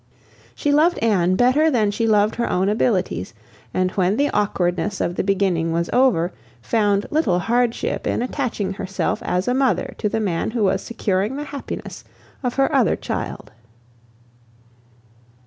She 0.55 0.71
loved 0.71 0.97
Anne 0.97 1.35
better 1.35 1.69
than 1.69 1.91
she 1.91 2.07
loved 2.07 2.33
her 2.37 2.49
own 2.49 2.69
abilities; 2.69 3.35
and 3.71 3.91
when 3.91 4.17
the 4.17 4.31
awkwardness 4.31 4.99
of 4.99 5.13
the 5.15 5.23
beginning 5.23 5.71
was 5.73 5.91
over, 5.93 6.33
found 6.59 7.05
little 7.11 7.37
hardship 7.37 8.07
in 8.07 8.23
attaching 8.23 8.73
herself 8.73 9.21
as 9.21 9.47
a 9.47 9.53
mother 9.53 9.93
to 9.99 10.09
the 10.09 10.19
man 10.19 10.49
who 10.49 10.63
was 10.63 10.81
securing 10.81 11.35
the 11.35 11.43
happiness 11.43 12.03
of 12.41 12.55
her 12.55 12.73
other 12.73 12.95
child. 12.95 13.51